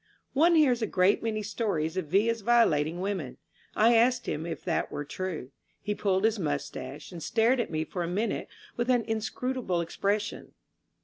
[0.33, 3.37] One hears a great many stories of Villa's violating women.
[3.75, 5.51] I asked him if that were true.
[5.79, 9.79] He pulled his mustache and stared at me for a minute with an in scrutable
[9.83, 10.55] expression.